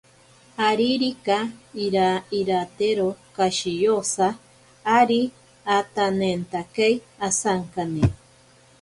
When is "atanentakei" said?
5.77-6.95